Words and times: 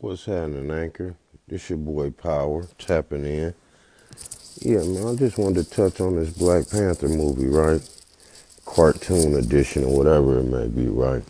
What's 0.00 0.26
happening, 0.26 0.70
Anchor? 0.70 1.16
This 1.48 1.70
your 1.70 1.78
boy 1.78 2.10
Power 2.10 2.68
tapping 2.78 3.24
in. 3.24 3.52
Yeah, 4.60 4.84
man, 4.84 5.08
I 5.08 5.16
just 5.16 5.38
wanted 5.38 5.64
to 5.64 5.70
touch 5.70 6.00
on 6.00 6.14
this 6.14 6.30
Black 6.30 6.70
Panther 6.70 7.08
movie, 7.08 7.48
right? 7.48 7.80
Cartoon 8.64 9.34
edition 9.34 9.82
or 9.82 9.98
whatever 9.98 10.38
it 10.38 10.44
may 10.44 10.68
be, 10.68 10.86
right? 10.86 11.24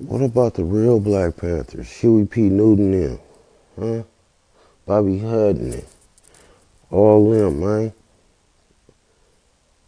What 0.00 0.20
about 0.20 0.52
the 0.52 0.64
real 0.64 1.00
Black 1.00 1.38
Panthers? 1.38 1.90
Huey 1.92 2.26
P. 2.26 2.42
Newton 2.42 2.90
them, 2.90 3.20
huh? 3.80 4.02
Bobby 4.84 5.20
Hutton, 5.20 5.82
all 6.90 7.30
them, 7.30 7.60
man. 7.60 7.94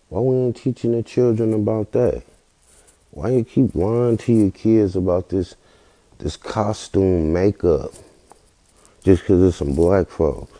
Why 0.08 0.20
we 0.20 0.36
ain't 0.36 0.56
teaching 0.56 0.92
the 0.92 1.02
children 1.02 1.52
about 1.52 1.92
that? 1.92 2.22
Why 3.10 3.30
you 3.30 3.44
keep 3.44 3.74
lying 3.74 4.16
to 4.18 4.32
your 4.32 4.50
kids 4.52 4.96
about 4.96 5.28
this 5.28 5.54
this 6.18 6.36
costume 6.36 7.32
makeup 7.32 7.92
just 9.02 9.22
because 9.22 9.42
it's 9.42 9.56
some 9.56 9.74
black 9.74 10.08
folks? 10.08 10.58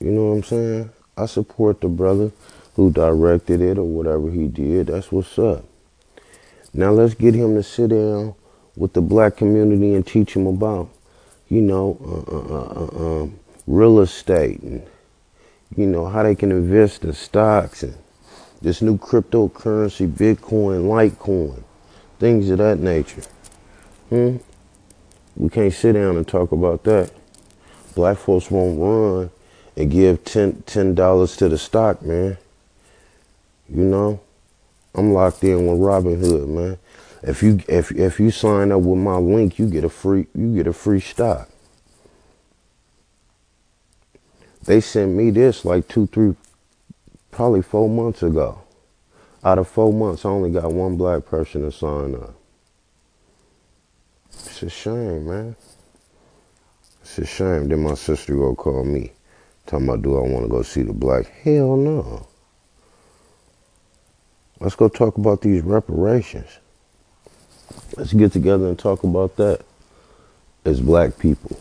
You 0.00 0.10
know 0.10 0.26
what 0.26 0.34
I'm 0.36 0.42
saying? 0.42 0.90
I 1.16 1.26
support 1.26 1.80
the 1.80 1.88
brother 1.88 2.32
who 2.76 2.90
directed 2.90 3.60
it 3.60 3.78
or 3.78 3.84
whatever 3.84 4.30
he 4.30 4.48
did. 4.48 4.88
That's 4.88 5.10
what's 5.10 5.38
up. 5.38 5.64
Now 6.72 6.90
let's 6.90 7.14
get 7.14 7.34
him 7.34 7.54
to 7.54 7.62
sit 7.62 7.90
down 7.90 8.34
with 8.76 8.92
the 8.92 9.00
black 9.00 9.36
community 9.36 9.94
and 9.94 10.06
teach 10.06 10.34
them 10.34 10.46
about, 10.46 10.88
you 11.48 11.60
know, 11.60 11.96
uh, 12.04 12.36
uh, 12.36 12.56
uh, 12.56 12.86
uh 12.86 13.22
um, 13.22 13.38
real 13.66 14.00
estate 14.00 14.60
and, 14.60 14.84
you 15.76 15.86
know, 15.86 16.06
how 16.06 16.24
they 16.24 16.34
can 16.34 16.50
invest 16.50 17.04
in 17.04 17.12
stocks 17.12 17.82
and 17.82 17.96
this 18.60 18.82
new 18.82 18.96
cryptocurrency, 18.98 20.08
Bitcoin, 20.08 20.86
Litecoin, 20.88 21.62
things 22.18 22.50
of 22.50 22.58
that 22.58 22.78
nature. 22.78 23.22
Hmm? 24.10 24.36
We 25.36 25.48
can't 25.50 25.72
sit 25.72 25.94
down 25.94 26.16
and 26.16 26.26
talk 26.26 26.52
about 26.52 26.84
that. 26.84 27.12
Black 27.94 28.18
folks 28.18 28.50
won't 28.50 28.80
run 28.80 29.30
and 29.76 29.90
give 29.90 30.24
ten 30.24 30.94
dollars 30.94 31.36
to 31.38 31.48
the 31.48 31.58
stock, 31.58 32.02
man. 32.02 32.38
You 33.68 33.84
know, 33.84 34.20
I'm 34.94 35.12
locked 35.12 35.42
in 35.44 35.66
with 35.66 35.80
Robinhood, 35.80 36.48
man. 36.48 36.78
If 37.22 37.42
you 37.42 37.60
if 37.68 37.90
if 37.92 38.20
you 38.20 38.30
sign 38.30 38.72
up 38.72 38.82
with 38.82 38.98
my 38.98 39.16
link, 39.16 39.58
you 39.58 39.68
get 39.68 39.84
a 39.84 39.88
free 39.88 40.26
you 40.34 40.54
get 40.54 40.66
a 40.66 40.72
free 40.72 41.00
stock. 41.00 41.48
They 44.64 44.80
sent 44.80 45.12
me 45.12 45.30
this 45.30 45.64
like 45.64 45.88
two, 45.88 46.06
three, 46.08 46.36
probably 47.30 47.62
four 47.62 47.88
months 47.88 48.22
ago. 48.22 48.63
Out 49.44 49.58
of 49.58 49.68
four 49.68 49.92
months, 49.92 50.24
I 50.24 50.30
only 50.30 50.50
got 50.50 50.72
one 50.72 50.96
black 50.96 51.26
person 51.26 51.62
to 51.62 51.72
sign 51.72 52.14
up. 52.14 52.34
It's 54.30 54.62
a 54.62 54.70
shame, 54.70 55.26
man. 55.26 55.56
It's 57.02 57.18
a 57.18 57.26
shame. 57.26 57.68
Then 57.68 57.82
my 57.82 57.94
sister 57.94 58.34
go 58.34 58.54
call 58.54 58.84
me, 58.84 59.12
talking 59.66 59.86
about 59.86 60.02
do 60.02 60.16
I 60.16 60.22
want 60.22 60.46
to 60.46 60.48
go 60.48 60.62
see 60.62 60.82
the 60.82 60.94
black? 60.94 61.26
Hell 61.42 61.76
no. 61.76 62.26
Let's 64.60 64.76
go 64.76 64.88
talk 64.88 65.18
about 65.18 65.42
these 65.42 65.62
reparations. 65.62 66.58
Let's 67.96 68.14
get 68.14 68.32
together 68.32 68.66
and 68.66 68.78
talk 68.78 69.04
about 69.04 69.36
that 69.36 69.60
as 70.64 70.80
black 70.80 71.18
people. 71.18 71.60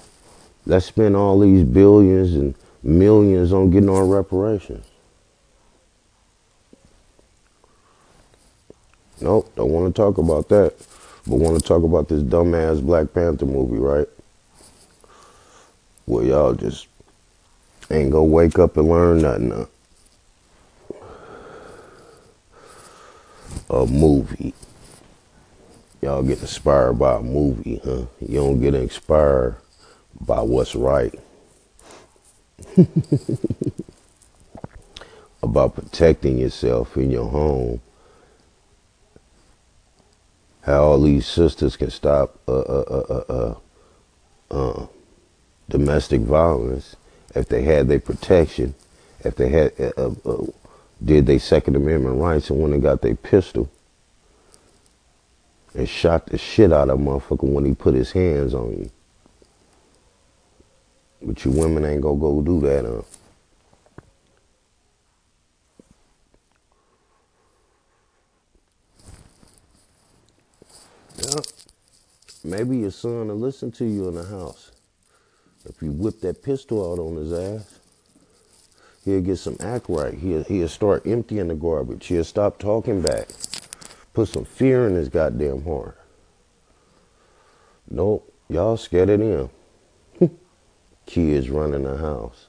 Let's 0.66 0.86
spend 0.86 1.18
all 1.18 1.40
these 1.40 1.66
billions 1.66 2.34
and 2.34 2.56
millions 2.82 3.52
on 3.52 3.72
getting 3.72 3.90
our 3.90 4.06
reparations. 4.06 4.86
Nope, 9.24 9.56
don't 9.56 9.72
want 9.72 9.96
to 9.96 10.02
talk 10.02 10.18
about 10.18 10.50
that. 10.50 10.74
But 11.26 11.38
want 11.38 11.58
to 11.58 11.66
talk 11.66 11.84
about 11.84 12.10
this 12.10 12.22
dumbass 12.22 12.86
Black 12.86 13.14
Panther 13.14 13.46
movie, 13.46 13.78
right? 13.78 14.10
Well, 16.06 16.26
y'all 16.26 16.54
just 16.54 16.88
ain't 17.90 18.12
gonna 18.12 18.26
wake 18.26 18.60
up 18.60 18.76
and 18.76 18.90
learn 18.90 19.22
nothing. 19.22 19.66
A 23.70 23.86
movie. 23.86 24.54
Y'all 26.02 26.22
get 26.22 26.42
inspired 26.42 27.00
by 27.00 27.16
a 27.16 27.22
movie, 27.22 27.80
huh? 27.82 28.08
You 28.20 28.42
don't 28.42 28.60
get 28.60 28.76
inspired 28.76 29.56
by 30.20 30.42
what's 30.42 30.76
right. 30.76 31.18
About 35.42 35.76
protecting 35.76 36.40
yourself 36.40 36.98
in 36.98 37.10
your 37.10 37.30
home 37.30 37.80
how 40.64 40.84
all 40.84 41.02
these 41.02 41.26
sisters 41.26 41.76
can 41.76 41.90
stop 41.90 42.40
uh, 42.48 42.60
uh, 42.60 43.24
uh, 43.30 43.56
uh, 44.52 44.86
domestic 45.70 46.22
violence 46.22 46.96
if 47.36 47.48
they 47.48 47.64
had 47.64 47.88
their 47.88 48.00
protection, 48.00 48.74
if 49.24 49.36
they 49.36 49.50
had 49.50 49.74
did 51.04 51.26
their 51.26 51.40
Second 51.40 51.76
Amendment 51.76 52.20
rights 52.20 52.50
and 52.50 52.62
when 52.62 52.72
they 52.72 52.80
got 52.80 53.02
their 53.02 53.16
pistol 53.16 53.70
and 55.76 55.90
shot 55.90 56.28
the 56.28 56.38
shit 56.38 56.72
out 56.72 56.90
of 56.90 57.00
motherfucker 57.00 57.44
when 57.44 57.66
he 57.66 57.74
put 57.74 57.96
his 57.96 58.12
hands 58.12 58.54
on 58.54 58.72
you. 58.72 58.92
But 61.22 61.44
you 61.44 61.52
women 61.52 61.86
ain't 61.86 62.02
gonna 62.02 62.20
go 62.20 62.42
do 62.42 62.62
that, 62.62 62.86
huh? 62.86 63.02
Yeah. 71.18 71.42
Maybe 72.44 72.78
your 72.80 72.92
son 72.92 73.28
will 73.30 73.36
listen 73.36 73.72
to 73.74 73.86
you 73.86 74.10
in 74.10 74.16
the 74.16 74.26
house. 74.26 74.72
If 75.66 75.82
you 75.82 75.92
whip 75.92 76.20
that 76.22 76.44
pistol 76.44 76.92
out 76.92 77.00
on 77.00 77.16
his 77.16 77.32
ass, 77.32 77.80
he'll 79.06 79.22
get 79.22 79.38
some 79.38 79.58
act 79.60 79.86
right. 79.88 80.14
He'll, 80.14 80.44
he'll 80.44 80.68
start 80.68 81.08
emptying 81.08 81.48
the 81.48 81.56
garbage. 81.56 82.08
He'll 82.08 82.24
stop 82.24 82.60
talking 82.60 83.02
back. 83.02 83.30
Put 84.14 84.28
some 84.28 84.46
fear 84.46 84.88
in 84.88 84.96
his 84.96 85.10
goddamn 85.10 85.64
heart. 85.64 85.98
Nope, 87.90 88.34
y'all 88.50 88.78
scared 88.78 89.10
of 89.10 89.22
him. 89.22 89.50
Kids 91.06 91.50
running 91.50 91.84
the 91.84 91.98
house. 91.98 92.48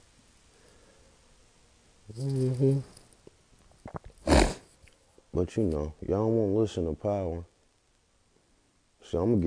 Mm-hmm. 2.18 2.80
But 5.34 5.56
you 5.56 5.64
know, 5.64 5.92
y'all 6.06 6.30
won't 6.30 6.56
listen 6.56 6.86
to 6.86 6.94
power. 6.94 7.44
So 9.04 9.20
I'm 9.20 9.30
gonna 9.32 9.36